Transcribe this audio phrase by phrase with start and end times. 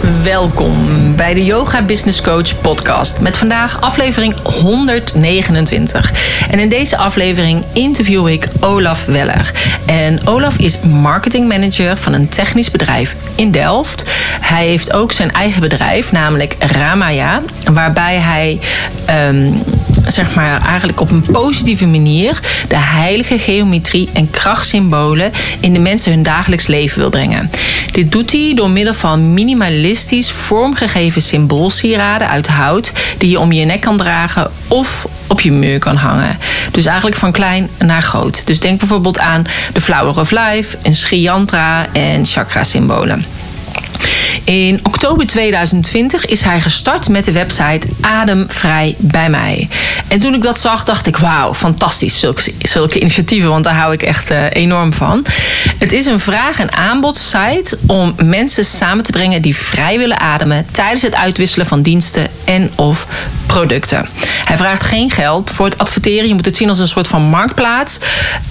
[0.00, 0.76] Welkom
[1.16, 6.12] bij de Yoga Business Coach podcast met vandaag aflevering 129.
[6.50, 9.52] En in deze aflevering interview ik Olaf Weller.
[9.86, 14.04] En Olaf is marketing manager van een technisch bedrijf in Delft.
[14.40, 17.42] Hij heeft ook zijn eigen bedrijf, namelijk Ramaya,
[17.72, 18.60] waarbij hij
[19.04, 19.52] ehm,
[20.06, 26.12] zeg maar eigenlijk op een positieve manier de heilige geometrie en krachtsymbolen in de mensen
[26.12, 27.50] hun dagelijks leven wil brengen.
[27.92, 33.64] Dit doet hij door middel van minimalistisch vormgegeven symboolsieraden uit hout die je om je
[33.64, 36.38] nek kan dragen of op je muur kan hangen.
[36.70, 38.46] Dus eigenlijk van klein naar groot.
[38.46, 43.24] Dus denk bijvoorbeeld aan de Flower of Life, een Sri Yantra en chakra symbolen.
[44.44, 49.68] In oktober 2020 is hij gestart met de website Ademvrij bij mij.
[50.08, 53.92] En toen ik dat zag, dacht ik: wauw, fantastisch, zulke, zulke initiatieven, want daar hou
[53.92, 55.24] ik echt uh, enorm van.
[55.78, 60.66] Het is een vraag- en aanbodsite om mensen samen te brengen die vrij willen ademen
[60.70, 63.06] tijdens het uitwisselen van diensten en of
[63.46, 64.08] producten.
[64.44, 66.28] Hij vraagt geen geld voor het adverteren.
[66.28, 67.98] Je moet het zien als een soort van marktplaats.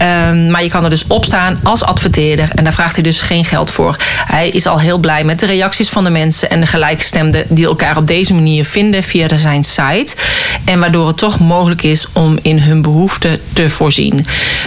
[0.02, 2.50] Um, maar je kan er dus op staan als adverteerder.
[2.56, 3.96] En daar vraagt hij dus geen geld voor.
[4.26, 7.66] Hij is al heel blij met de reacties van de mensen en de gelijkgestemden die
[7.66, 10.16] elkaar op deze manier vinden via zijn site.
[10.66, 14.26] En waardoor het toch mogelijk is om in hun behoeften te voorzien.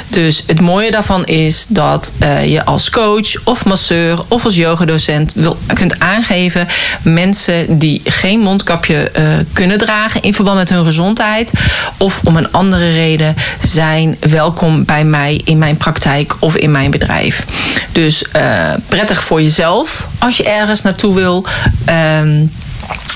[0.08, 5.34] Dus het mooie daarvan is dat uh, je als coach of masseur of als yogadocent
[5.72, 6.68] kunt aangeven
[7.02, 11.52] mensen die geen mondkapje uh, kunnen dragen in verband met hun gezondheid
[11.96, 16.90] of om een andere reden zijn welkom bij mij in mijn praktijk of in mijn
[16.90, 17.46] bedrijf.
[17.92, 21.44] Dus uh, prettig voor jezelf als je ergens naartoe wil.
[21.88, 22.50] Um,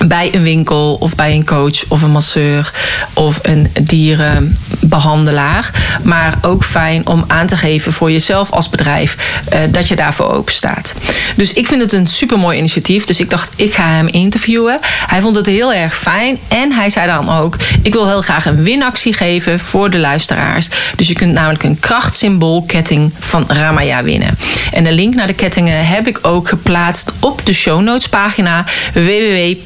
[0.07, 2.71] bij een winkel of bij een coach of een masseur
[3.13, 5.71] of een dierenbehandelaar.
[6.03, 10.31] Maar ook fijn om aan te geven voor jezelf als bedrijf uh, dat je daarvoor
[10.31, 10.95] open staat.
[11.35, 13.05] Dus ik vind het een super mooi initiatief.
[13.05, 14.79] Dus ik dacht, ik ga hem interviewen.
[15.07, 16.39] Hij vond het heel erg fijn.
[16.47, 20.69] En hij zei dan ook: Ik wil heel graag een winactie geven voor de luisteraars.
[20.95, 24.37] Dus je kunt namelijk een krachtsymboolketting van Ramaya winnen.
[24.71, 28.65] En de link naar de kettingen heb ik ook geplaatst op de show notes pagina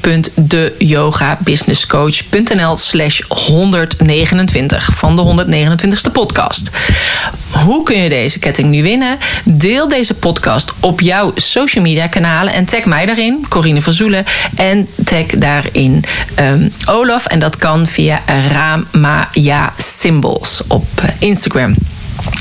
[0.02, 6.70] www.deyogabusinesscoach.nl slash 129 van de 129ste podcast.
[7.50, 9.18] Hoe kun je deze ketting nu winnen?
[9.44, 14.24] Deel deze podcast op jouw social media kanalen en tag mij daarin, Corine van Zoelen.
[14.56, 16.04] En tag daarin
[16.38, 17.26] um, Olaf.
[17.26, 20.86] En dat kan via Ramaya Symbols op
[21.18, 21.74] Instagram.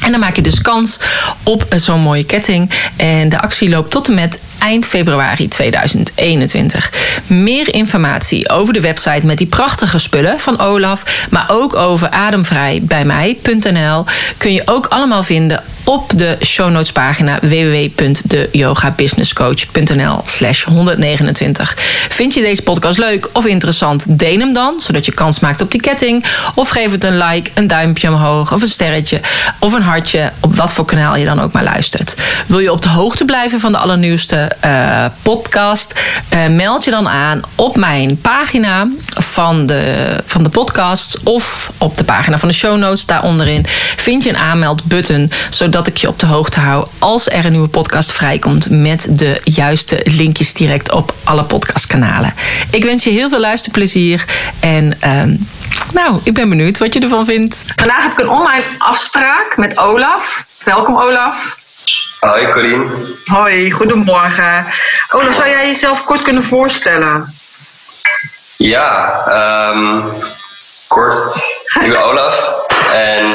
[0.06, 1.00] En dan maak je dus kans
[1.44, 2.72] op zo'n mooie ketting.
[2.96, 6.92] En de actie loopt tot en met eind februari 2021.
[7.28, 14.06] Meer informatie over de website met die prachtige spullen van Olaf, maar ook over ademvrijbijmij.nl
[14.38, 21.78] kun je ook allemaal vinden op de show notes pagina www.deyogabusinesscoach.nl slash 129.
[22.10, 24.20] Vind je deze podcast leuk of interessant?
[24.20, 26.26] Deel hem dan, zodat je kans maakt op die ketting.
[26.56, 29.22] Of geef het een like, een duimpje omhoog of een sterretje
[29.60, 32.16] of een hartje op wat voor kanaal je dan ook maar luistert.
[32.48, 35.94] Wil je op de hoogte blijven van de allernieuwste uh, podcast?
[36.34, 41.98] Uh, meld je dan aan op mijn pagina van de, van de podcast of op
[41.98, 43.06] de pagina van de show notes.
[43.06, 47.52] Daaronderin vind je een aanmeldbutton, zodat ik je op de hoogte hou als er een
[47.52, 52.34] nieuwe podcast vrijkomt met de juiste linkjes direct op alle podcastkanalen.
[52.72, 54.26] Ik wens je heel veel luisterplezier
[54.60, 55.24] en uh,
[55.94, 57.64] nou, ik ben benieuwd wat je ervan vindt.
[57.76, 60.46] Vandaag heb ik een online afspraak met Olaf.
[60.64, 61.61] Welkom Olaf.
[62.22, 62.86] Hoi Corine.
[63.26, 64.66] Hoi, goedemorgen.
[65.10, 67.36] Olaf, zou jij jezelf kort kunnen voorstellen?
[68.58, 69.24] Ja,
[69.74, 70.04] um,
[70.88, 71.36] kort.
[71.82, 72.54] Ik ben Olaf
[72.92, 73.26] en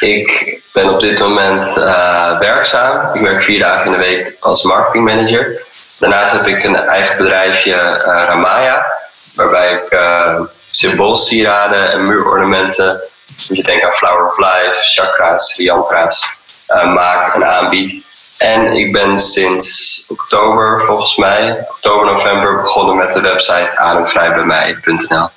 [0.00, 3.14] ik ben op dit moment uh, werkzaam.
[3.14, 5.66] Ik werk vier dagen in de week als marketingmanager.
[5.98, 8.86] Daarnaast heb ik een eigen bedrijfje, uh, Ramaya,
[9.34, 10.40] waarbij ik uh,
[10.70, 16.40] symboolsieraden en muurornamenten, dus je denkt aan Flower of Life, chakra's, yantra's,
[16.84, 18.10] maak en aanbied.
[18.42, 25.28] En ik ben sinds oktober, volgens mij, oktober, november, begonnen met de website ademvrijbijmij.nl.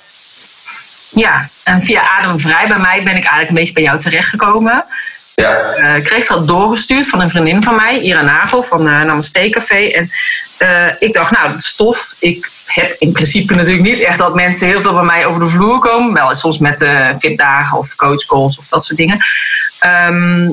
[1.08, 4.84] Ja, en via Ademvrij bij mij ben ik eigenlijk een beetje bij jou terechtgekomen.
[5.34, 5.76] Ja.
[5.76, 9.48] Uh, ik kreeg dat doorgestuurd van een vriendin van mij, Ira Nagel van uh, Namaste
[9.50, 9.86] Café.
[9.86, 10.10] En
[10.58, 12.16] uh, ik dacht, nou, dat is tof.
[12.18, 15.46] Ik heb in principe natuurlijk niet echt dat mensen heel veel bij mij over de
[15.46, 16.12] vloer komen.
[16.12, 19.18] Wel soms met uh, VIP-dagen of coachcalls of dat soort dingen.
[19.78, 20.48] Ehm,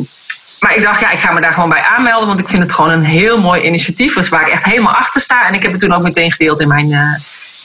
[0.64, 2.28] maar ik dacht, ja, ik ga me daar gewoon bij aanmelden.
[2.28, 4.16] Want ik vind het gewoon een heel mooi initiatief.
[4.16, 5.48] Dus waar ik echt helemaal achter sta.
[5.48, 7.16] En ik heb het toen ook meteen gedeeld in mijn, uh,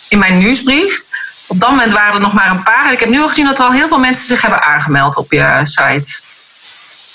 [0.08, 1.04] in mijn nieuwsbrief.
[1.46, 2.84] Op dat moment waren er nog maar een paar.
[2.84, 5.16] En ik heb nu al gezien dat er al heel veel mensen zich hebben aangemeld
[5.16, 6.20] op je site.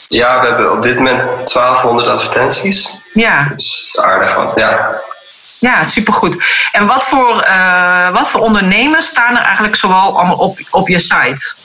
[0.07, 2.99] Ja, we hebben op dit moment 1200 advertenties.
[3.13, 3.43] Ja.
[3.55, 5.01] Dus dat is aardig, want ja.
[5.59, 6.43] Ja, supergoed.
[6.71, 10.99] En wat voor, uh, wat voor ondernemers staan er eigenlijk zoal allemaal op, op je
[10.99, 11.55] site?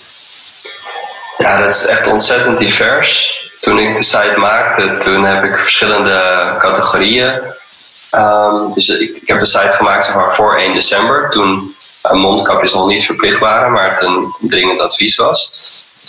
[1.38, 3.46] Ja, dat is echt ontzettend divers.
[3.60, 7.40] Toen ik de site maakte, toen heb ik verschillende categorieën.
[8.12, 11.74] Um, dus ik, ik, heb de site gemaakt zeg maar, voor 1 december, toen
[12.10, 15.52] mondkapjes nog niet verplicht waren, maar het een dringend advies was.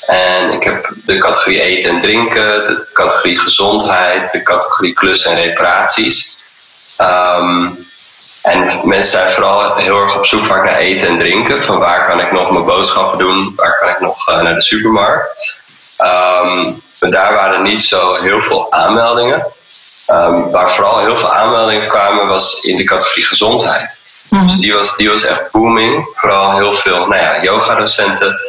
[0.05, 5.35] En ik heb de categorie eten en drinken, de categorie gezondheid, de categorie klus en
[5.35, 6.37] reparaties.
[6.97, 7.87] Um,
[8.41, 11.63] en mensen zijn vooral heel erg op zoek vaak naar eten en drinken.
[11.63, 13.53] Van waar kan ik nog mijn boodschappen doen?
[13.55, 15.57] Waar kan ik nog uh, naar de supermarkt?
[15.97, 19.45] Um, daar waren niet zo heel veel aanmeldingen.
[20.07, 23.97] Um, waar vooral heel veel aanmeldingen kwamen was in de categorie gezondheid.
[24.29, 24.47] Mm -hmm.
[24.47, 26.09] Dus die was, die was echt booming.
[26.15, 28.39] Vooral heel veel nou ja, yogadocenten,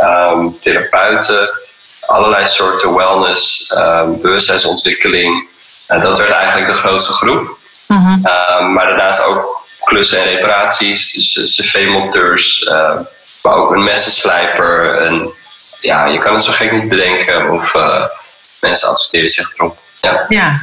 [0.00, 1.48] um, therapeuten,
[2.00, 5.48] allerlei soorten wellness, um, bewustzijnsontwikkeling.
[5.86, 7.58] En dat werd eigenlijk de grootste groep.
[7.86, 8.72] Mm -hmm.
[8.72, 13.00] maar daarnaast ook klussen en reparaties, dus cv-monteurs, uh,
[13.42, 15.02] maar ook een messenslijper.
[15.02, 15.32] Een,
[15.80, 18.04] ja, je kan het zo gek niet bedenken of uh,
[18.60, 19.78] mensen adverteren zich erop.
[20.00, 20.24] Ja.
[20.28, 20.60] ja.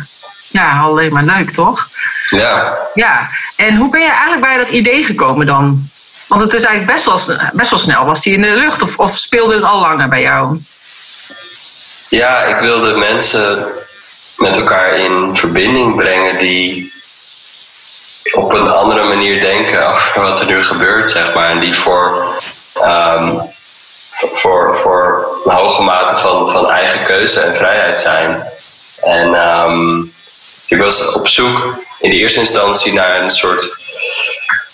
[0.49, 1.89] Ja, alleen maar leuk, toch?
[2.29, 2.77] Ja.
[2.93, 5.89] Ja, en hoe ben je eigenlijk bij dat idee gekomen dan?
[6.27, 8.05] Want het is eigenlijk best wel, best wel snel.
[8.05, 10.61] Was die in de lucht of, of speelde het al langer bij jou?
[12.09, 13.65] Ja, ik wilde mensen
[14.37, 16.93] met elkaar in verbinding brengen die
[18.33, 21.49] op een andere manier denken over wat er nu gebeurt, zeg maar.
[21.49, 22.35] En die voor,
[22.75, 23.41] um,
[24.33, 28.47] voor, voor een hoge mate van, van eigen keuze en vrijheid zijn.
[28.97, 30.13] En um,
[30.67, 33.77] ik was op zoek in de eerste instantie naar een soort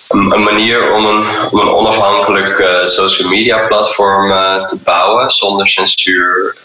[0.08, 5.70] een manier om een, om een onafhankelijk uh, social media platform uh, te bouwen zonder
[5.70, 6.58] censuur.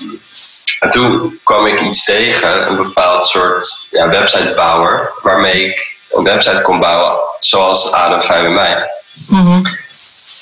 [0.00, 0.20] Um,
[0.80, 6.62] en toen kwam ik iets tegen, een bepaald soort ja, websitebouwer, waarmee ik een website
[6.62, 8.90] kon bouwen zoals Ademvrij bij mij.
[9.28, 9.78] Mm -hmm.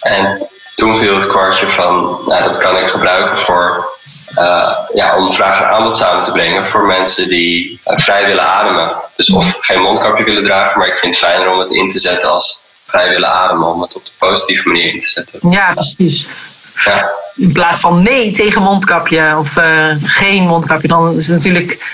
[0.00, 3.92] En toen viel het kwartje van, nou, dat kan ik gebruiken voor,
[4.38, 8.46] uh, ja, om vraag en aanbod samen te brengen voor mensen die uh, vrij willen
[8.46, 8.96] ademen.
[9.16, 11.98] Dus of geen mondkapje willen dragen, maar ik vind het fijner om het in te
[11.98, 15.50] zetten als vrij willen ademen, om het op de positieve manier in te zetten.
[15.50, 16.28] Ja, precies.
[16.84, 17.10] Ja.
[17.36, 21.84] In plaats van nee tegen mondkapje of uh, geen mondkapje, dan is het natuurlijk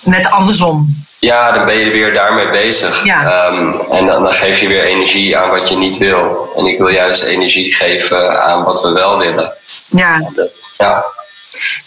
[0.00, 1.01] net andersom.
[1.28, 3.04] Ja, dan ben je weer daarmee bezig.
[3.04, 3.46] Ja.
[3.46, 6.52] Um, en dan, dan, geef je weer energie aan wat je niet wil.
[6.56, 9.52] En ik wil juist energie geven aan wat we wel willen.
[9.86, 10.30] Ja.
[10.78, 11.04] Ja,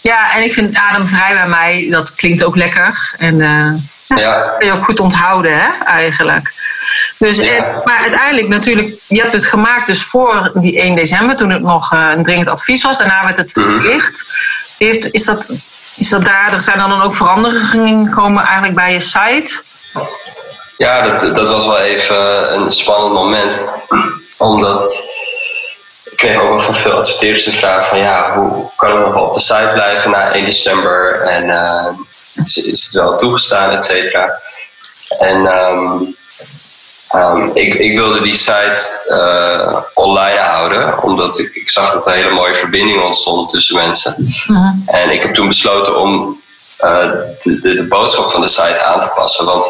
[0.00, 3.14] ja en ik vind ademvrij bij mij, dat klinkt ook lekker.
[3.18, 3.72] En uh,
[4.06, 4.54] ja, ja.
[4.58, 6.52] kun je ook goed onthouden, hè, eigenlijk.
[7.18, 7.50] Dus, Ja.
[7.56, 11.62] eh, maar uiteindelijk natuurlijk, je hebt het gemaakt dus voor die 1 december, toen het
[11.62, 12.98] nog uh, een dringend advies was.
[12.98, 13.68] Daarna werd het Mhm.
[13.70, 14.36] verplicht.
[14.78, 15.54] Heeft, is, dat,
[15.96, 19.62] is dat daar, er zijn dan ook veranderingen gekomen eigenlijk bij je site?
[20.76, 23.68] Ja, dat, dat was wel even een spannend moment.
[24.38, 25.14] Omdat
[26.04, 29.28] ik kreeg ook wel van veel adverteerders de vraag van ja, hoe kan ik nog
[29.28, 31.20] op de site blijven na 1 december?
[31.20, 31.86] En uh,
[32.44, 34.40] is, het wel toegestaan, et cetera?
[35.18, 36.16] En um,
[37.14, 42.12] um, ik, ik, wilde die site uh, online houden, omdat ik, ik, zag dat er
[42.12, 44.14] een hele mooie verbinding ontstond tussen mensen.
[44.46, 44.82] -hmm.
[44.86, 46.40] En ik heb toen besloten om
[46.80, 47.10] uh,
[47.42, 49.44] de, de, de boodschap van de site aan te passen.
[49.44, 49.66] Want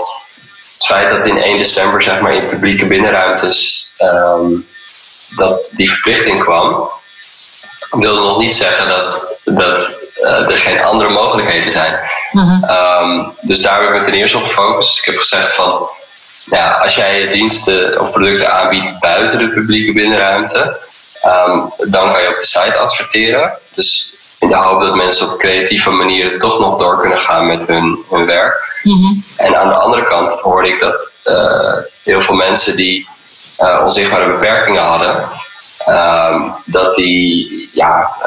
[0.77, 4.67] het feit dat in 1 december zeg maar, in publieke binnenruimtes um,
[5.37, 6.89] dat die verplichting kwam,
[7.91, 12.01] wilde nog niet zeggen dat, dat uh, er geen andere mogelijkheden zijn.
[12.31, 12.65] -hmm.
[12.71, 14.99] um, dus daar heb ik me ten eerste op gefocust.
[14.99, 15.89] Ik heb gezegd van,
[16.47, 20.79] ja, als jij je diensten of producten aanbiedt buiten de publieke binnenruimte,
[21.25, 23.59] um, dan kan je op de site adverteren.
[23.75, 27.67] Dus in de hoop dat mensen op creatieve manieren toch nog door kunnen gaan met
[27.67, 28.81] hun, hun werk.
[28.83, 29.25] Mm -hmm.
[29.37, 31.75] En aan de andere kant hoorde ik dat uh,
[32.05, 33.09] heel veel mensen die
[33.61, 35.29] uh, onzichtbare beperkingen hadden,
[35.89, 38.27] uh, dat die ja, uh,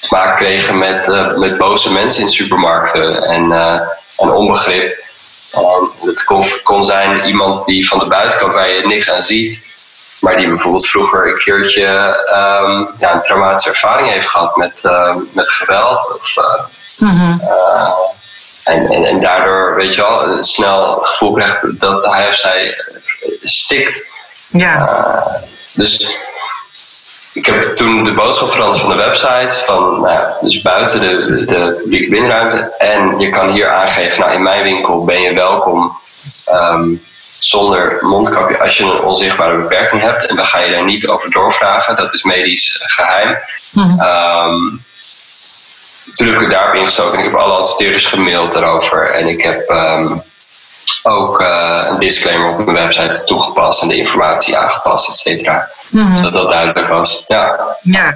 [0.00, 3.52] te maken kregen met, met boze mensen in supermarkten en,
[4.16, 5.08] en onbegrip.
[6.00, 9.68] Het kon, kon zijn iemand die van de buitenkant waar je niks aan ziet,
[10.20, 11.86] maar die bijvoorbeeld vroeger een keertje
[12.28, 16.18] um, ja, een traumatische ervaring heeft gehad met, uh, met geweld.
[16.20, 16.34] Of,
[16.96, 17.40] mm -hmm.
[17.42, 17.90] uh,
[18.64, 22.84] en, en, en daardoor, weet je wel, snel het gevoel krijgt dat hij of zij
[23.42, 24.10] stikt.
[24.48, 24.78] Ja.
[24.78, 25.42] Uh,
[25.72, 26.16] dus
[27.32, 29.64] ik heb toen de boodschap veranderd van de website.
[29.64, 32.74] Van, nou, dus buiten de, de publieke binnenruimte.
[32.78, 35.98] En je kan hier aangeven, nou in mijn winkel ben je welkom
[36.44, 36.88] ehm,
[37.38, 40.26] zonder mondkapje als je een onzichtbare beperking hebt.
[40.26, 41.96] En dan ga je daar niet over doorvragen.
[41.96, 43.38] Dat is medisch geheim.
[43.70, 44.00] Mhm.
[44.00, 44.58] Ehm,
[46.14, 47.18] toen heb ik daarop ingestoken.
[47.18, 49.10] En ik heb alle adverteerders gemaild daarover.
[49.10, 50.16] En ik heb ehm,
[51.02, 55.68] ook eh, een disclaimer op mijn website toegepast en de informatie aangepast, et cetera.
[55.88, 56.16] Mhm.
[56.16, 57.24] Zodat dat duidelijk was.
[57.28, 57.76] Ja.
[57.82, 58.14] Ja.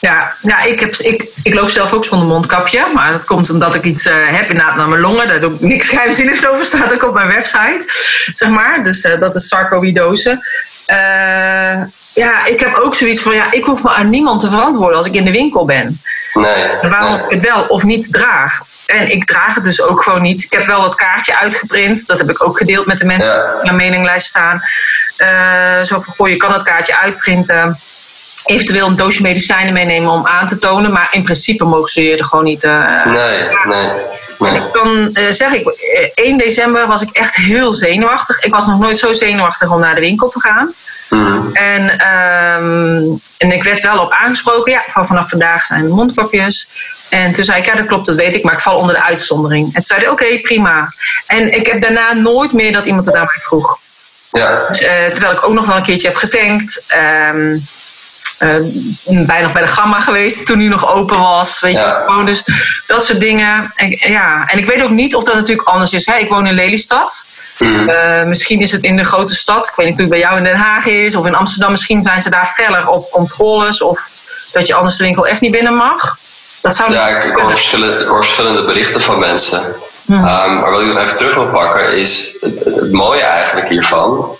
[0.00, 2.86] Ja, ja ik, heb, ik, ik loop zelf ook zonder mondkapje.
[2.94, 5.28] Maar dat komt omdat ik iets eh, heb inderdaad naar mijn longen.
[5.28, 6.64] Daar doe ik niks geheimzinnigs over.
[6.74, 7.84] Staat ook op mijn website.
[8.32, 8.82] Zeg maar.
[8.82, 10.30] Dus eh, dat is sarcoïdose.
[10.86, 11.82] Eh,
[12.14, 13.34] ja, ik heb ook zoiets van...
[13.34, 16.00] Ja, ik hoef me aan niemand te verantwoorden als ik in de winkel ben.
[16.32, 16.90] Nee.
[16.90, 17.24] Waarom nee.
[17.24, 18.60] ik het wel of niet draag.
[18.90, 20.44] En ik draag het dus ook gewoon niet.
[20.44, 22.06] Ik heb wel dat kaartje uitgeprint.
[22.06, 24.62] Dat heb ik ook gedeeld met de mensen die op mijn meninglijst staan.
[25.16, 27.80] Eh, zo van, goh, je kan het kaartje uitprinten.
[28.44, 30.92] Eventueel een doosje medicijnen meenemen om aan te tonen.
[30.92, 32.64] Maar in principe mogen ze je er gewoon niet...
[32.64, 33.88] eh, Nee, nee.
[34.38, 34.54] en nee.
[34.54, 35.66] ik kan eh, zeggen, ik,
[36.14, 38.40] eh, 1 december was ik echt heel zenuwachtig.
[38.40, 40.74] Ik was nog nooit zo zenuwachtig om naar de winkel te gaan.
[41.10, 41.52] Mhm.
[41.52, 43.02] En, ehm,
[43.38, 44.72] en ik werd wel op aangesproken.
[44.72, 46.68] Ja, van vanaf vandaag zijn mondkapjes.
[47.08, 48.42] En toen zei ik, ja dat klopt, dat weet ik.
[48.44, 49.66] Maar ik val onder de uitzondering.
[49.66, 50.92] En toen zei hij, oké, prima.
[51.26, 53.78] En ik heb daarna nooit meer dat iemand het aan mij vroeg.
[54.30, 54.66] Ja.
[54.66, 56.84] Eh, terwijl ik ook nog wel een keertje heb getankt.
[56.88, 57.56] Ehm
[58.38, 58.56] eh,
[59.04, 61.60] bijna nog bij de Gamma geweest toen die nog open was.
[61.60, 62.42] Weet je, gewoon dus
[62.86, 63.72] dat soort dingen.
[63.74, 64.46] En, ja.
[64.46, 66.06] en ik weet ook niet of dat natuurlijk anders is.
[66.06, 66.16] Hè?
[66.16, 67.28] Ik woon in Lelystad.
[67.58, 69.66] Eh, misschien is het in de grote stad.
[69.66, 71.16] Ik weet niet hoe het bij jou in Den Haag is.
[71.16, 71.70] Of in Amsterdam.
[71.70, 73.82] Misschien zijn ze daar feller op controles.
[73.82, 74.10] Of
[74.52, 76.18] dat je anders de winkel echt niet binnen mag.
[76.60, 79.74] Dat zou Ja, ik, hoor verschillende, hoor verschillende berichten van mensen.
[80.04, 80.26] Mhm.
[80.26, 84.36] Ehm, maar wat ik nog even terug wil pakken is het, het, mooie eigenlijk hiervan.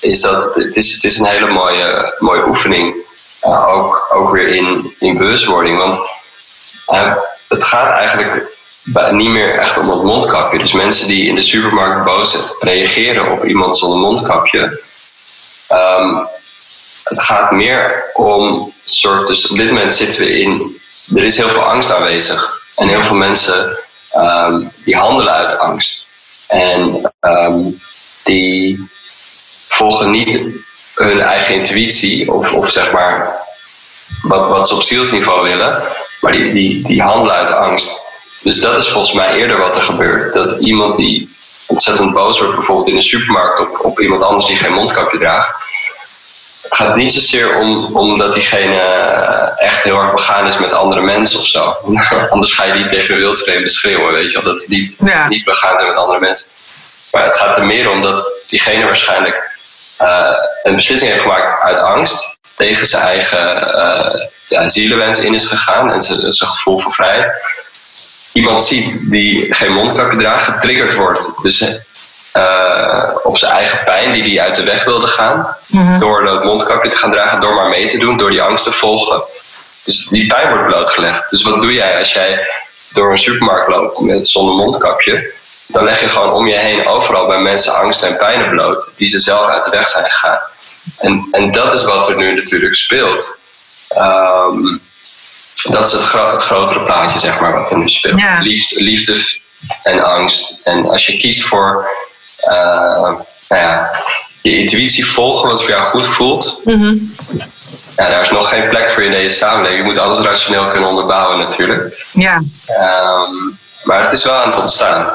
[0.00, 2.94] Is dat het, het is, het is een hele mooie, mooie oefening.
[3.44, 5.78] Ook, ook weer in, in bewustwording.
[5.78, 5.98] Want
[7.48, 8.52] het gaat eigenlijk
[9.10, 10.58] niet meer echt om het mondkapje.
[10.58, 14.82] Dus mensen die in de supermarkt boos reageren op iemand zonder mondkapje.
[15.68, 16.24] ehm,
[17.04, 19.28] het gaat meer om soort.
[19.28, 20.80] Dus op dit moment zitten we in.
[21.14, 22.62] Er is heel veel angst aanwezig.
[22.76, 23.78] En heel veel mensen
[24.10, 26.08] ehm, die handelen uit angst.
[26.46, 27.58] En ehm,
[28.24, 28.88] die
[29.68, 30.63] volgen niet
[30.94, 33.42] hun eigen intuïtie of, of zeg maar
[34.22, 35.82] wat, wat ze op zielsniveau willen,
[36.20, 38.06] maar die, die, die handelen uit angst.
[38.42, 40.34] Dus dat is volgens mij eerder wat er gebeurt.
[40.34, 41.36] Dat iemand die
[41.66, 45.54] ontzettend boos wordt, bijvoorbeeld in een supermarkt op, op iemand anders die geen mondkapje draagt.
[46.62, 48.80] Het gaat niet zozeer om omdat diegene
[49.56, 51.74] echt heel erg begaan is met andere mensen of zo.
[52.30, 54.52] Anders ga je niet tegen een wildvreemde schreeuwen, weet je wel.
[54.52, 55.28] Dat ze niet, Ja.
[55.28, 56.56] niet begaan zijn met andere mensen.
[57.10, 59.43] Maar het gaat er meer om dat diegene waarschijnlijk eh,
[60.62, 62.38] een beslissing heeft gemaakt uit angst.
[62.56, 67.62] Tegen zijn eigen eh ja, zielenwens in is gegaan en zijn, zijn gevoel voor vrijheid.
[68.32, 71.42] Iemand ziet die geen mondkapje draagt, getriggerd wordt.
[71.42, 71.82] Dus
[72.32, 75.56] eh, op zijn eigen pijn die hij uit de weg wilde gaan.
[75.66, 75.98] Mhm.
[75.98, 78.72] Door dat mondkapje te gaan dragen, door maar mee te doen, door die angst te
[78.72, 79.22] volgen.
[79.84, 81.30] Dus die pijn wordt blootgelegd.
[81.30, 82.48] Dus wat doe jij als jij
[82.92, 85.32] door een supermarkt loopt met, zonder mondkapje?
[85.66, 89.08] Dan leg je gewoon om je heen overal bij mensen angst en pijnen bloot, die
[89.08, 90.38] ze zelf uit de weg zijn gegaan.
[90.98, 93.38] En, en dat is wat er nu natuurlijk speelt.
[93.88, 94.76] Ehm,
[95.70, 98.18] dat is het, gro- het grotere plaatje, zeg maar, wat er nu speelt.
[98.20, 98.40] Ja.
[98.40, 99.38] Liefde, liefde
[99.82, 100.60] en angst.
[100.64, 101.88] En als je kiest voor
[102.36, 102.54] eh,
[103.48, 103.90] nou ja,
[104.42, 106.94] je intuïtie volgen, wat voor jou goed voelt, Mhm.
[107.96, 109.80] ja, daar is nog geen plek voor in deze samenleving.
[109.80, 112.06] Je moet alles rationeel kunnen onderbouwen, natuurlijk.
[112.12, 112.42] Ja.
[112.66, 113.32] Ehm,
[113.84, 115.12] maar het is wel aan het ontstaan.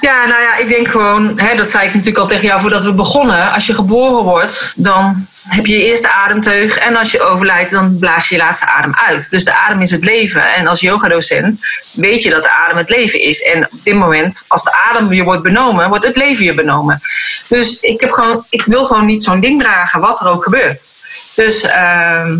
[0.00, 2.84] Ja, nou ja, ik denk gewoon, hè, dat zei ik natuurlijk al tegen jou voordat
[2.84, 3.52] we begonnen.
[3.52, 6.78] Als je geboren wordt, dan heb je je eerste ademteug.
[6.78, 9.30] En als je overlijdt, dan blaas je je laatste adem uit.
[9.30, 10.54] Dus de adem is het leven.
[10.54, 11.60] En als yogadocent
[11.92, 13.42] weet je dat de adem het leven is.
[13.42, 17.02] En op dit moment, als de adem je wordt benomen, wordt het leven je benomen.
[17.48, 20.88] Dus ik, heb gewoon, ik wil gewoon niet zo'n ding dragen, wat er ook gebeurt.
[21.34, 21.62] Dus...
[21.62, 22.38] ehm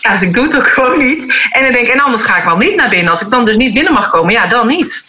[0.00, 1.48] ja, dus ik doe het ook gewoon niet.
[1.50, 3.10] En dan denk ik, en anders ga ik wel niet naar binnen.
[3.10, 5.04] Als ik dan dus niet binnen mag komen, ja, dan niet.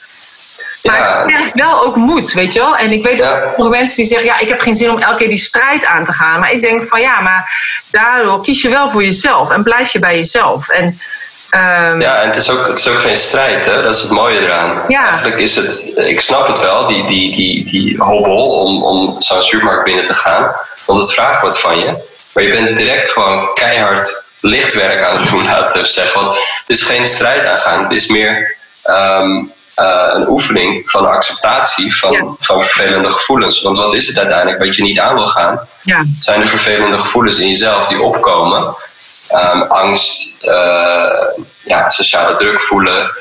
[0.85, 1.17] Maar Ja.
[1.17, 2.75] het krijgt wel ook moed, weet je wel.
[2.77, 3.39] En ik weet dat Ja.
[3.41, 4.27] er sommige mensen die zeggen...
[4.27, 6.39] ja, ik heb geen zin om elke keer die strijd aan te gaan.
[6.39, 7.51] Maar ik denk van ja, maar
[7.91, 9.51] daardoor kies je wel voor jezelf.
[9.51, 10.69] En blijf je bij jezelf.
[10.69, 10.99] En
[11.49, 13.83] ehm, Ja, en het is ook, het is ook geen strijd, hè?
[13.83, 14.81] dat is het mooie eraan.
[14.87, 15.05] Ja.
[15.07, 19.43] Eigenlijk is het, ik snap het wel, die, die, die, die hobbel om, om zo'n
[19.43, 20.51] supermarkt binnen te gaan.
[20.85, 22.13] Want het vraagt wat van je.
[22.33, 26.23] Maar je bent direct gewoon keihard lichtwerk aan het doen, laten we zeggen.
[26.23, 27.83] Want het is geen strijd aangaan.
[27.83, 29.43] Het is meer, ehm,
[29.75, 33.62] eh, een oefening van acceptatie van, van vervelende gevoelens.
[33.62, 35.67] Want wat is het uiteindelijk wat je niet aan wil gaan?
[35.82, 36.03] Ja.
[36.20, 38.75] Zijn de vervelende gevoelens in jezelf die opkomen?
[39.27, 41.10] Ehm, angst, uh,
[41.63, 43.12] ja, sociale druk voelen,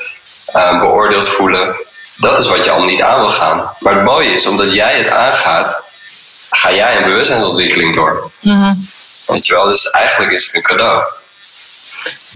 [0.55, 1.75] um, beoordeeld voelen.
[2.15, 3.71] Dat is wat je allemaal niet aan wil gaan.
[3.79, 5.83] Maar het mooie is, omdat jij het aangaat,
[6.49, 8.31] ga jij een bewustzijnsontwikkeling door.
[8.39, 8.93] Mm
[9.25, 11.03] Weet je wel, dus eigenlijk is het een cadeau.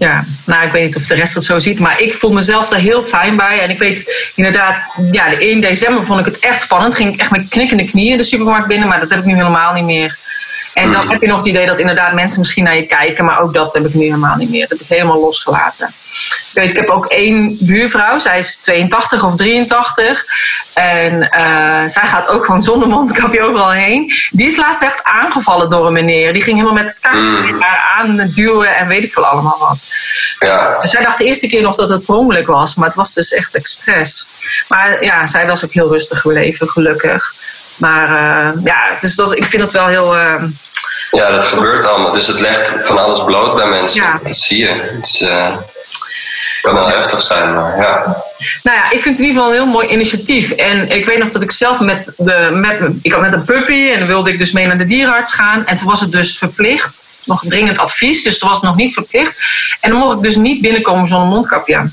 [0.00, 2.68] Ja, nou, ik weet niet of de rest het zo ziet, maar ik voel mezelf
[2.68, 3.60] daar heel fijn bij.
[3.60, 6.94] En ik weet inderdaad, ja, de 1 december vond ik het echt spannend.
[6.94, 9.72] Ging ik echt met knikkende knieën de supermarkt binnen, maar dat heb ik nu helemaal
[9.72, 10.18] niet meer.
[10.74, 13.40] En dan heb je nog het idee dat inderdaad mensen misschien naar je kijken, maar
[13.40, 14.60] ook dat heb ik nu helemaal niet meer.
[14.60, 15.94] Dat heb ik helemaal losgelaten.
[16.50, 20.24] Ik weet, ik heb ook één buurvrouw, zij is 82 of 83.
[20.74, 24.12] En uh, zij gaat ook gewoon zonder mondkapje overal heen.
[24.30, 26.32] Die is laatst echt aangevallen door een meneer.
[26.32, 27.62] Die ging helemaal met het kaartje mm.
[27.98, 29.86] aan duwen en weet ik veel allemaal wat.
[30.38, 30.86] Ja.
[30.86, 33.32] Zij dacht de eerste keer nog dat het per ongeluk was, maar het was dus
[33.32, 34.28] echt expres.
[34.68, 37.34] Maar ja, zij was ook heel rustig gebleven, gelukkig.
[37.80, 40.16] Maar uh, ja, dus dat, ik vind dat wel heel.
[40.16, 40.42] Uh,
[41.10, 42.12] ja, dat gebeurt allemaal.
[42.12, 44.02] Dus het legt van alles bloot bij mensen.
[44.02, 44.20] Ja.
[44.22, 44.68] Dat zie je.
[44.68, 45.56] Het uh,
[46.62, 48.22] kan wel heftig zijn, maar ja.
[48.62, 50.50] Nou ja, ik vind het in ieder geval een heel mooi initiatief.
[50.50, 52.48] En ik weet nog dat ik zelf met de.
[52.52, 55.34] Met, ik had net een puppy en dan wilde ik dus mee naar de dierenarts
[55.34, 55.66] gaan.
[55.66, 57.22] En toen was het dus verplicht.
[57.26, 59.42] Nog dringend advies, dus toen was het nog niet verplicht.
[59.80, 61.90] En dan mocht ik dus niet binnenkomen zonder mondkapje.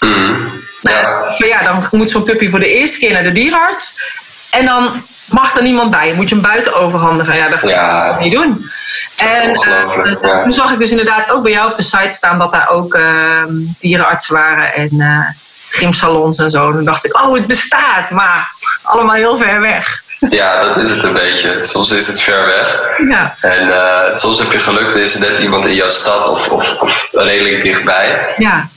[0.00, 0.48] Mm.
[0.82, 1.34] Nou, ja.
[1.38, 4.12] Maar ja, dan moet zo'n puppy voor de eerste keer naar de dierenarts.
[4.50, 6.12] En dan mag er niemand bij.
[6.14, 7.36] Moet je hem buiten overhandigen.
[7.36, 8.70] Ja, dat ga ik niet doen.
[9.16, 12.50] En uh, toen zag ik dus inderdaad ook bij jou op de site staan dat
[12.50, 13.42] daar ook uh,
[13.78, 15.26] dierenartsen waren en uh,
[15.68, 16.66] trimsalons en zo.
[16.66, 20.02] En toen dacht ik, oh, het bestaat, maar allemaal heel ver weg.
[20.30, 21.58] Ja, dat is het een beetje.
[21.64, 22.80] Soms is het ver weg.
[23.08, 23.34] Ja.
[23.40, 27.08] En soms heb je geluk, er is net iemand in jouw stad of, of, of
[27.12, 28.34] redelijk dichtbij.
[28.36, 28.68] Ja.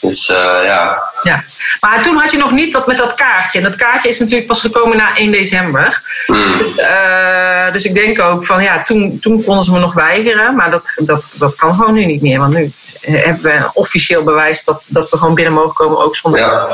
[0.00, 1.02] Dus ja.
[1.22, 1.44] Ja,
[1.80, 3.58] maar toen had je nog niet dat met dat kaartje.
[3.58, 6.02] En dat kaartje is natuurlijk pas gekomen na 1 december.
[6.26, 6.58] Mm.
[6.58, 10.54] Dus, uh, dus, ik denk ook van ja, toen, toen konden ze me nog weigeren.
[10.54, 12.38] Maar dat, dat, dat kan gewoon nu niet meer.
[12.38, 16.40] Want nu hebben we officieel bewijs dat, dat we gewoon binnen mogen komen, ook zonder.
[16.40, 16.68] Ja.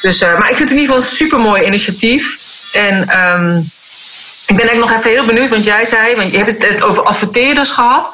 [0.00, 2.38] Dus, uh, maar ik vind het in ieder geval een super mooi initiatief.
[2.72, 3.70] En um,
[4.46, 7.02] ik ben eigenlijk nog even heel benieuwd, want jij zei, want je hebt het over
[7.02, 8.10] adverteerders gehad.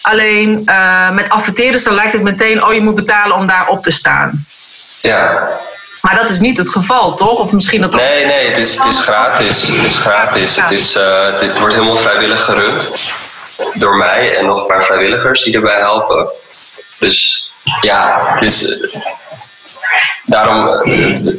[0.00, 3.82] Alleen uh, met adverteerders dan lijkt het meteen, oh je moet betalen om daar op
[3.82, 4.46] te staan.
[5.00, 5.48] Ja.
[6.00, 7.38] Maar dat is niet het geval, toch?
[7.38, 7.94] Of misschien dat.
[7.94, 9.66] Nee, nee, het is, het is gratis.
[9.66, 10.56] Het is gratis.
[10.56, 12.92] Het, is, uh, het wordt helemaal vrijwillig gerund.
[13.74, 16.30] Door mij en nog een paar vrijwilligers die erbij helpen.
[16.98, 18.78] Dus ja, het is.
[20.24, 20.66] Daarom,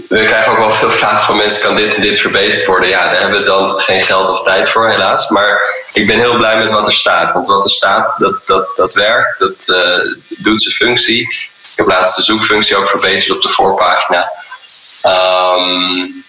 [0.10, 2.89] we krijgen ook wel veel vragen van mensen: kan dit en dit verbeterd worden?
[2.89, 5.30] Ja, daar hebben we dan geen geld of tijd voor, helaas.
[5.30, 5.62] Maar
[5.93, 7.32] ik ben heel blij met wat er staat.
[7.32, 11.22] Want wat er staat, dat, dat, dat werkt, dat uh, doet zijn functie.
[11.22, 14.32] Ik heb laatst de zoekfunctie ook verbeterd op de voorpagina.
[15.04, 16.24] Um,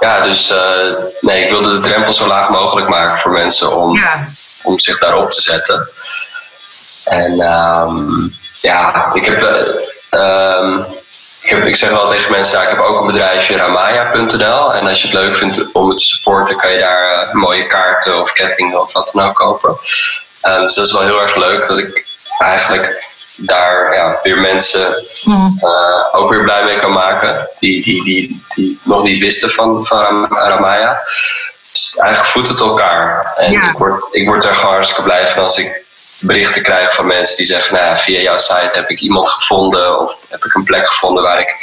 [0.00, 3.96] ja, dus uh, nee, ik wilde de drempel zo laag mogelijk maken voor mensen om,
[3.96, 4.28] ja.
[4.62, 5.88] om zich daarop te zetten.
[7.04, 9.42] En um, ja, ik heb.
[9.42, 10.86] Uh, um,
[11.48, 14.74] ik, heb, ik zeg wel tegen mensen, ja, ik heb ook een bedrijfje ramaya.nl.
[14.74, 17.66] En als je het leuk vindt om het te supporten, kan je daar uh, mooie
[17.66, 19.70] kaarten of kettingen of wat dan ook kopen.
[20.42, 22.06] Um, dus dat is wel heel erg leuk dat ik
[22.38, 25.58] eigenlijk daar ja, weer mensen mm.
[25.62, 27.48] uh, ook weer blij mee kan maken.
[27.58, 31.00] Die, die, die, die nog niet wisten van, van Ramaya.
[31.72, 33.32] Dus eigenlijk voedt het elkaar.
[33.36, 33.70] En ja.
[33.70, 35.86] ik, word, ik word er gewoon hartstikke blij van als ik
[36.18, 40.18] berichten krijg van mensen die zeggen: nou, via jouw site heb ik iemand gevonden of
[40.28, 41.54] heb ik een plek gevonden waar ik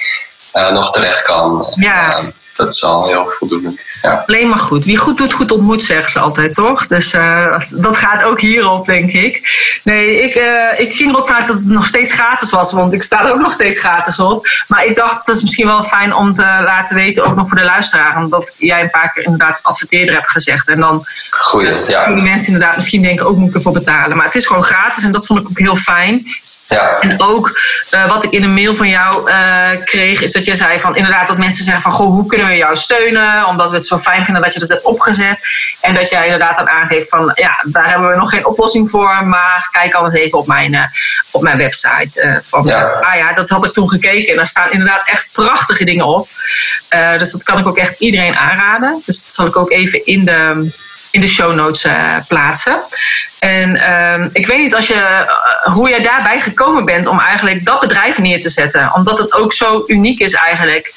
[0.53, 1.73] uh, nog terecht kan.
[1.75, 2.19] Ja.
[2.19, 3.81] Uh, dat is al heel voldoende.
[4.01, 4.23] Ja.
[4.25, 4.85] Alleen maar goed.
[4.85, 6.87] Wie goed doet, goed ontmoet, zeggen ze altijd, toch?
[6.87, 9.49] Dus uh, dat gaat ook hierop, denk ik.
[9.83, 12.93] Nee, ik, uh, ik ging er ook vaak dat het nog steeds gratis was, want
[12.93, 14.47] ik sta er ook nog steeds gratis op.
[14.67, 17.57] Maar ik dacht, dat is misschien wel fijn om te laten weten, ook nog voor
[17.57, 20.67] de luisteraar, omdat jij een paar keer inderdaad adverteerder hebt gezegd.
[20.67, 22.03] En dan Goeie, ja.
[22.03, 24.17] kunnen mensen inderdaad misschien denken, ook moet ik ervoor betalen.
[24.17, 26.25] Maar het is gewoon gratis en dat vond ik ook heel fijn.
[26.67, 26.99] Ja.
[26.99, 30.55] En ook uh, wat ik in een mail van jou uh, kreeg, is dat je
[30.55, 33.45] zei van inderdaad dat mensen zeggen van goh, hoe kunnen we jou steunen?
[33.45, 35.37] Omdat we het zo fijn vinden dat je dat hebt opgezet.
[35.81, 39.25] En dat jij inderdaad dan aangeeft van ja, daar hebben we nog geen oplossing voor,
[39.25, 40.83] maar kijk anders even op mijn, uh,
[41.31, 42.41] op mijn website.
[42.43, 42.83] van, ja.
[42.83, 46.29] Ah ja, dat had ik toen gekeken en daar staan inderdaad echt prachtige dingen op.
[47.17, 49.01] dus dat kan ik ook echt iedereen aanraden.
[49.05, 50.73] Dus dat zal ik ook even in de
[51.11, 51.87] in de show notes
[52.27, 52.83] plaatsen.
[53.45, 57.65] En uh, ik weet niet als je, uh, hoe jij daarbij gekomen bent om eigenlijk
[57.65, 58.91] dat bedrijf neer te zetten.
[58.93, 60.93] Omdat het ook zo uniek is eigenlijk.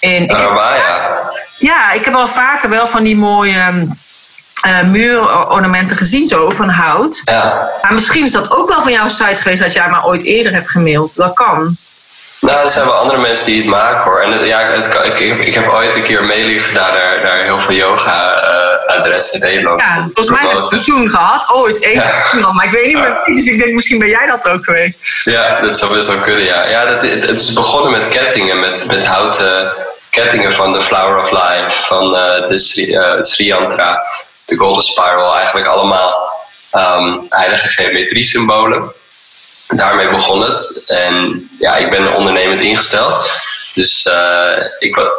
[0.00, 1.30] En ik uh, heb, ja.
[1.58, 3.88] ja, ik heb al vaker wel van die mooie
[4.66, 7.22] uh, muurornamenten gezien, zo van hout.
[7.24, 7.70] Ja.
[7.82, 10.52] Maar misschien is dat ook wel van jouw site geweest dat jij maar ooit eerder
[10.52, 11.16] hebt gemaild.
[11.16, 11.76] Dat kan.
[12.44, 14.20] Nou, er zijn wel andere mensen die het maken hoor.
[14.20, 17.42] En het, ja, het, ik, ik, heb ooit een keer een mailing gedaan naar, naar
[17.42, 19.80] heel veel yoga-adressen uh, in Nederland.
[19.80, 22.52] Ja, volgens mij heb ik toen gehad, ooit één ja.
[22.52, 23.22] maar ik weet niet meer.
[23.24, 25.24] Dus ik denk, misschien ben jij dat ook geweest.
[25.24, 26.68] Ja, dat zou best wel kunnen, ja.
[26.68, 29.72] ja dat, het, het is begonnen met kettingen, met, met houten
[30.10, 34.02] kettingen van de Flower of Life, van uh, de Sri, uh, Sri Yantra,
[34.44, 35.34] de Golden Spiral.
[35.36, 36.32] Eigenlijk allemaal
[36.72, 38.92] um, heilige geometrie-symbolen
[39.66, 40.84] daarmee begon het.
[40.86, 43.30] En ja, ik ben ondernemend ingesteld.
[43.74, 45.10] Dus uh, ik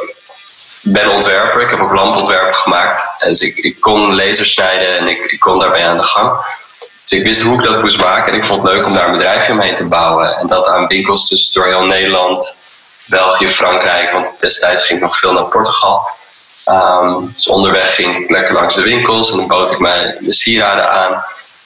[0.82, 1.62] ben ontwerper.
[1.62, 3.04] Ik heb ook lampontwerpen gemaakt.
[3.20, 6.46] Dus ik, kon lasers snijden en ik, ik kon daarbij aan de gang.
[7.04, 8.34] Dus ik wist hoe ik dat moest maken.
[8.34, 10.36] En ik vond het leuk om daar een bedrijfje omheen te bouwen.
[10.36, 12.72] En dat aan winkels dus door heel Nederland,
[13.06, 14.12] België, Frankrijk.
[14.12, 16.08] Want destijds ging ik nog veel naar Portugal.
[16.70, 20.90] Um, dus onderweg ging ik lekker langs de winkels en dan bood ik mijn sieraden
[20.90, 21.24] aan.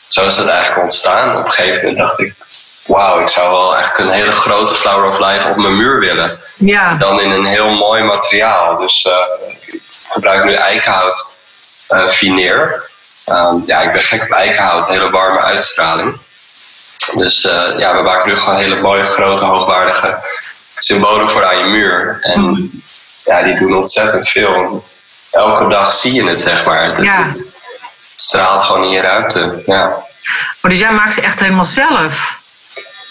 [0.07, 1.37] Zo is dat eigenlijk ontstaan.
[1.37, 2.33] Op een gegeven moment dacht ik,
[2.89, 6.39] wauw, ik zou wel eigenlijk een hele grote Flower of Life op mijn muur willen.
[6.55, 6.95] Ja.
[6.95, 8.77] Dan in een heel mooi materiaal.
[8.77, 9.13] Dus uh,
[9.65, 11.37] ik gebruik nu eikenhout
[11.89, 12.89] uh, vineer.
[13.25, 16.17] Um, ja, ik ben gek op eikenhout, hele warme uitstraling.
[17.15, 20.17] Dus uh, ja, we maken nu gewoon hele mooie, grote, hoogwaardige
[20.75, 22.17] symbolen voor aan je muur.
[22.21, 22.81] En mm.
[23.25, 24.83] ja, die doen ontzettend veel.
[25.31, 26.83] Elke dag zie je het, zeg maar.
[26.83, 27.23] Het, ja.
[27.23, 27.45] het
[28.15, 29.63] straalt gewoon in je ruimte.
[29.65, 30.07] Ja.
[30.61, 32.38] Maar dus jij maakt ze echt helemaal zelf?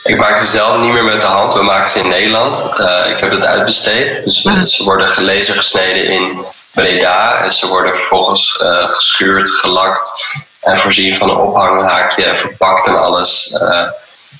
[0.08, 1.54] Ik maak ze zelf niet meer met de hand.
[1.54, 2.74] We maken ze in Nederland.
[2.80, 4.24] Uh, ik heb het uitbesteed.
[4.24, 7.34] Dus we, ze worden gelezen gesneden in Breda.
[7.36, 10.22] En ze worden vervolgens uh, geschuurd, gelakt.
[10.60, 13.82] En voorzien van een ophanghaakje en verpakt en alles uh,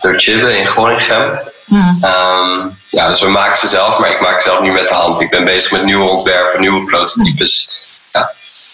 [0.00, 1.38] door Chibbe in Gorinchem.
[1.64, 2.04] Mm.
[2.04, 4.94] Um, ja, dus we maken ze zelf, maar ik maak ze zelf niet met de
[4.94, 5.20] hand.
[5.20, 7.86] Ik ben bezig met nieuwe ontwerpen, nieuwe prototypes.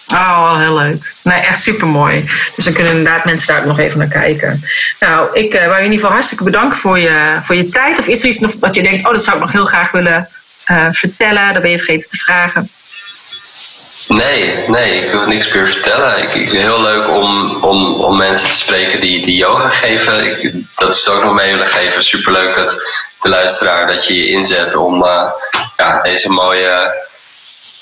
[0.09, 1.14] Oh, heel leuk.
[1.23, 2.25] Nee, echt super mooi.
[2.57, 4.64] Dus dan kunnen inderdaad mensen daar ook nog even naar kijken.
[5.01, 7.99] Nou, ik uh, wou je in ieder geval hartstikke bedanken voor je, voor je tijd.
[7.99, 9.90] Of is er iets nog dat je denkt, oh, dat zou ik nog heel graag
[9.90, 10.29] willen
[10.67, 11.53] uh, vertellen?
[11.53, 12.71] Dat ben je vergeten te vragen.
[14.09, 16.23] Nee, nee, ik wil niks meer vertellen.
[16.23, 20.43] Ik, ik, heel leuk om, om, om mensen te spreken die, die yoga geven.
[20.43, 22.05] Ik, dat is ook nog mee willen geven.
[22.05, 22.83] Superleuk dat
[23.23, 25.31] de luisteraar dat je je inzet om uh,
[25.77, 26.93] ja, deze mooie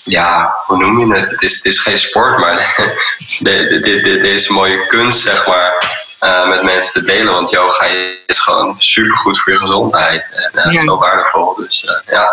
[0.02, 1.30] ja, hoe noem je het?
[1.30, 2.74] Het is, het is geen sport, maar
[3.38, 7.32] de, de, de, deze mooie kunst, zeg maar, uh, met mensen te delen.
[7.32, 7.86] Want yoga
[8.26, 10.30] is gewoon supergoed voor je gezondheid.
[10.32, 10.84] En uh, ja.
[10.84, 11.54] zo waardevol.
[11.54, 12.30] Dus uh, ja.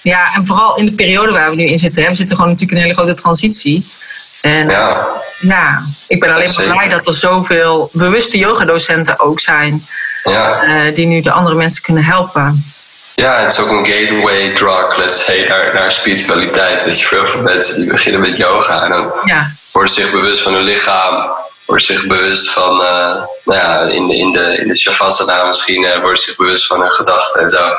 [0.00, 2.02] Ja, en vooral in de periode waar we nu in zitten.
[2.02, 3.92] Hè, we zitten gewoon natuurlijk een hele grote transitie.
[4.40, 5.06] En ja,
[5.40, 9.86] ja ik ben alleen maar blij dat er zoveel bewuste yogadocenten ook zijn.
[10.24, 10.90] Ja.
[10.90, 12.72] die nu de andere mensen kunnen helpen.
[13.14, 16.84] Ja, het is ook een gateway drug, let's say, naar, naar spiritualiteit.
[16.84, 19.50] Weet je, veel veel mensen die beginnen met yoga en dan ja.
[19.72, 21.30] worden zich bewust van hun lichaam,
[21.66, 25.82] worden zich bewust van, uh, nou ja, in de, in de, in de Shavasana misschien,
[25.82, 27.74] uh, worden zich bewust van hun gedachten en zo.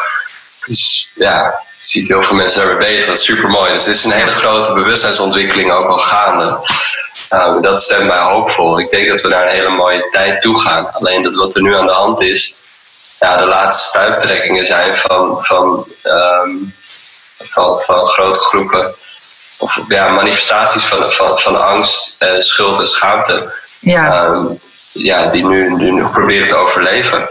[0.66, 1.44] Dus ja,
[1.80, 3.74] je ziet heel veel mensen daarmee bezig, dat is super mooi.
[3.74, 6.60] Dus het is een hele grote bewustzijnsontwikkeling ook al gaande.
[7.34, 8.80] Uh, dat stemt mij hoopvol.
[8.80, 10.92] Ik denk dat we naar een hele mooie tijd toe gaan.
[10.92, 12.63] Alleen dat wat er nu aan de hand is,
[13.20, 16.74] ja, de laatste stuiptrekkingen zijn van, van, um,
[17.38, 18.96] van, van grote groepen.
[19.58, 23.54] Of ja, manifestaties van, van, van angst, eh, schuld en schaamte.
[23.80, 24.26] Ja.
[24.26, 24.60] Um,
[24.92, 27.30] ja, die nu, nu proberen te overleven.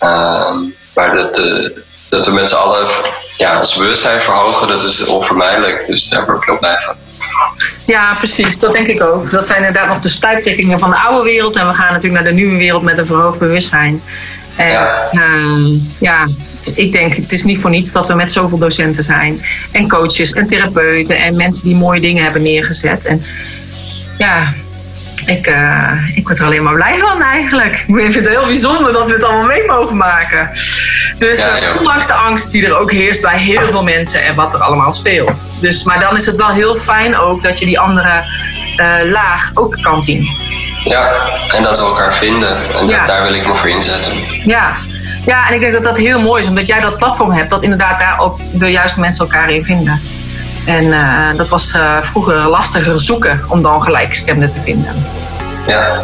[0.00, 2.88] Um, maar dat, de, dat we met z'n allen
[3.36, 5.86] ja, ons bewustzijn verhogen, dat is onvermijdelijk.
[5.86, 6.94] Dus daar word ik heel blij van.
[7.86, 8.58] Ja, precies.
[8.58, 9.30] Dat denk ik ook.
[9.30, 11.56] Dat zijn inderdaad nog de stuiptrekkingen van de oude wereld.
[11.56, 14.02] En we gaan natuurlijk naar de nieuwe wereld met een verhoogd bewustzijn.
[14.56, 15.08] En ja.
[15.12, 16.28] Uh, ja,
[16.74, 19.44] ik denk, het is niet voor niets dat we met zoveel docenten zijn.
[19.72, 23.04] En coaches en therapeuten en mensen die mooie dingen hebben neergezet.
[23.04, 23.22] En
[24.18, 24.54] ja,
[25.26, 27.84] ik, uh, ik word er alleen maar blij van eigenlijk.
[27.86, 30.50] Ik vind het heel bijzonder dat we het allemaal mee mogen maken.
[31.18, 31.78] Dus Ja, ja.
[31.78, 34.92] ondanks de angst die er ook heerst bij heel veel mensen en wat er allemaal
[34.92, 35.52] speelt.
[35.60, 38.24] Dus, maar dan is het wel heel fijn ook dat je die andere
[38.76, 40.28] uh, laag ook kan zien.
[40.88, 41.12] Ja,
[41.54, 42.56] en dat we elkaar vinden.
[42.74, 42.98] En Ja.
[42.98, 44.12] dat, daar wil ik me voor inzetten.
[44.44, 44.72] Ja.
[45.26, 47.62] ja, en ik denk dat dat heel mooi is, omdat jij dat platform hebt, dat
[47.62, 50.00] inderdaad daar ook de juiste mensen elkaar in vinden.
[50.66, 55.06] En eh, dat was eh, vroeger lastiger zoeken om dan gelijkgestemden te vinden.
[55.66, 56.00] Ja,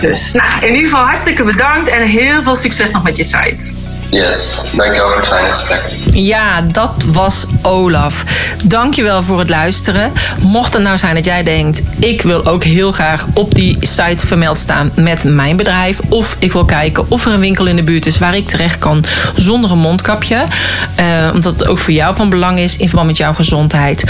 [0.00, 3.74] Dus nou, in ieder geval hartstikke bedankt en heel veel succes nog met je site.
[4.10, 4.60] Yes.
[4.76, 5.80] Dankjewel voor het fijne gesprek.
[6.12, 8.24] Ja, dat was Olaf.
[8.64, 10.12] Dankjewel voor het luisteren.
[10.40, 11.82] Mocht het nou zijn dat jij denkt...
[11.98, 16.00] ik wil ook heel graag op die site vermeld staan met mijn bedrijf...
[16.08, 18.18] of ik wil kijken of er een winkel in de buurt is...
[18.18, 19.04] waar ik terecht kan
[19.36, 20.44] zonder een mondkapje.
[20.94, 24.04] Eh, omdat het ook voor jou van belang is in verband met jouw gezondheid.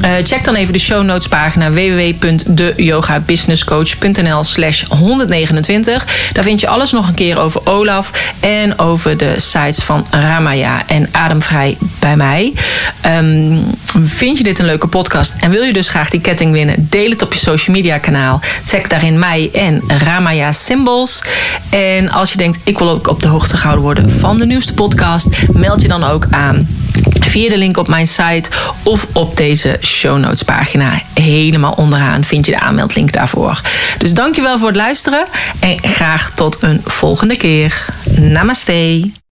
[0.00, 6.06] Eh, check dan even de show notes pagina www.deyogabusinesscoach.nl slash 129.
[6.32, 8.10] Daar vind je alles nog een keer over Olaf
[8.40, 12.52] en over de sites van Ramaya en Ademvrij bij mij.
[13.00, 13.56] Ehm,
[14.02, 16.86] vind je dit een leuke podcast en wil je dus graag die ketting winnen?
[16.90, 18.40] Deel het op je social media kanaal.
[18.68, 21.22] Tag daarin mij en Ramaya Symbols.
[21.70, 24.74] En als je denkt, ik wil ook op de hoogte gehouden worden van de nieuwste
[24.74, 26.68] podcast, meld je dan ook aan
[27.20, 28.50] via de link op mijn site
[28.82, 31.00] of op deze show notes pagina.
[31.14, 33.60] Helemaal onderaan vind je de aanmeldlink daarvoor.
[33.98, 35.26] Dus dankjewel voor het luisteren
[35.58, 37.84] en graag tot een volgende keer.
[38.18, 39.19] Namaste.